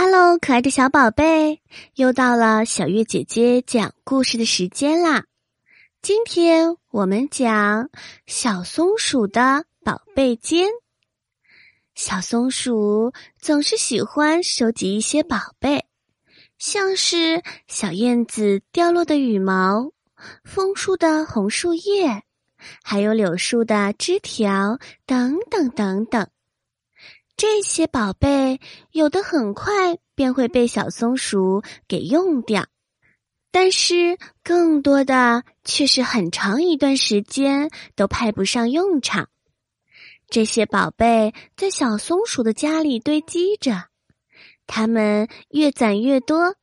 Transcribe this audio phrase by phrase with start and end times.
[0.00, 1.60] Hello，可爱的小宝贝，
[1.96, 5.24] 又到了小月姐姐讲故事的时间啦！
[6.02, 7.90] 今天我们讲
[8.24, 10.68] 小松鼠的宝贝间。
[11.96, 15.84] 小松鼠总是喜欢收集一些宝贝，
[16.58, 19.90] 像是小燕子掉落的羽毛、
[20.44, 22.22] 枫树的红树叶，
[22.84, 26.28] 还有柳树的枝条等等等等。
[27.38, 28.60] 这些宝贝
[28.90, 32.66] 有的很快便会被小松鼠给用掉，
[33.52, 39.28] 但是更多的却是很长一段时间都派不上用场。
[40.28, 43.84] 这些宝贝在小松鼠的家里堆积着，
[44.66, 46.56] 它们越攒越多，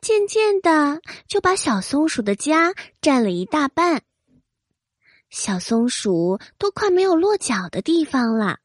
[0.00, 2.72] 渐渐的就把小松鼠的家
[3.02, 4.00] 占了一大半。
[5.28, 8.60] 小松鼠都快没有落脚的地方了。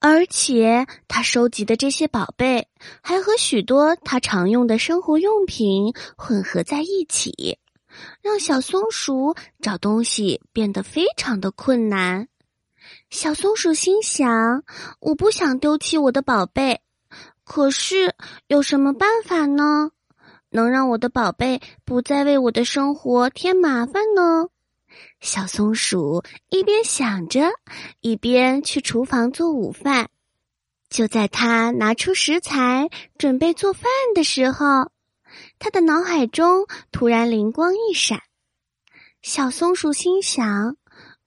[0.00, 2.68] 而且，他收集的这些宝贝
[3.02, 7.58] 还和许多他常用的生活用品混合在一起，
[8.22, 12.28] 让小松鼠找东西变得非常的困难。
[13.10, 14.62] 小松鼠心想
[15.00, 16.80] ：“我不想丢弃我的宝贝，
[17.44, 18.14] 可是
[18.46, 19.90] 有什么办法呢？
[20.50, 24.46] 能让我的宝贝不再为我的生活添麻烦呢？”
[25.20, 27.50] 小松鼠一边想着，
[28.00, 30.08] 一边去厨房做午饭。
[30.88, 32.88] 就在他拿出食材
[33.18, 34.90] 准备做饭的时候，
[35.58, 38.22] 他的脑海中突然灵光一闪。
[39.20, 40.76] 小松鼠心想：“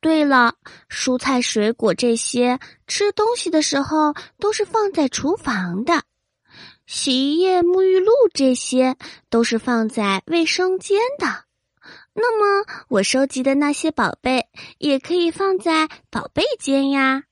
[0.00, 0.54] 对了，
[0.88, 6.02] 蔬菜、水果这些吃东西的时候都是放在厨房的，
[6.86, 8.96] 洗衣液、沐浴露这些
[9.30, 11.44] 都是放在卫生间的。”
[12.14, 17.24] 那么，我收集的那些宝贝也可以放在宝贝间呀。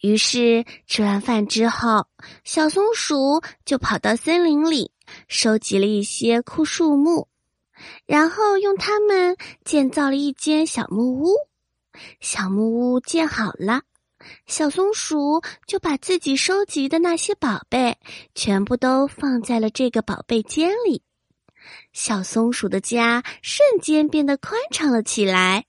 [0.00, 2.06] 于是，吃完饭之后，
[2.44, 4.92] 小松鼠就跑到森林里，
[5.26, 7.28] 收集了一些枯树木，
[8.06, 11.34] 然后用它们建造了一间小木屋。
[12.20, 13.82] 小木屋建好了，
[14.46, 17.98] 小松鼠就把自己收集的那些宝贝
[18.36, 21.02] 全部都放在了这个宝贝间里。
[21.92, 25.66] 小松鼠的家瞬间变得宽敞了起来，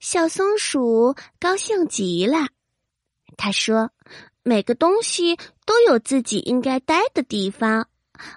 [0.00, 2.48] 小松鼠高兴极了。
[3.36, 3.90] 他说
[4.42, 7.88] ：“每个东西都有自己应该待的地方，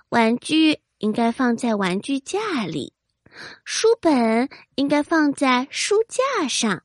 [0.10, 2.94] 玩具应该放在玩具架里，
[3.64, 6.84] 书本应该放在书架上，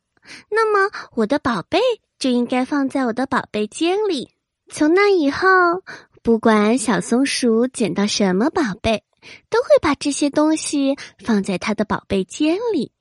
[0.50, 1.78] 那么我的宝贝
[2.19, 4.31] 就应该放在我的宝贝间里。”
[4.69, 5.47] 从那以后，
[6.22, 9.05] 不管小松鼠捡到什么宝贝。
[9.51, 12.96] 都会把这些东西放在他的宝贝间里。